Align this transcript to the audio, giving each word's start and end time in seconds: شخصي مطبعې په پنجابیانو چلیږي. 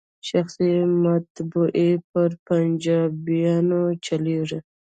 شخصي 0.29 0.71
مطبعې 1.03 1.89
په 2.09 2.21
پنجابیانو 2.47 3.81
چلیږي. 4.05 4.59